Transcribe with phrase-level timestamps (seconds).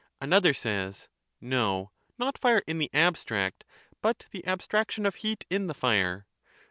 [0.19, 1.09] Another says,'
[1.41, 3.63] No, not fire in the abstract,
[4.01, 6.25] but the abstraction of heat in the fire.'